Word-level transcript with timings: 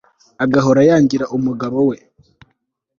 agahora 0.43 0.81
yangira 0.89 1.25
umugabo 1.37 1.77
we 1.89 1.97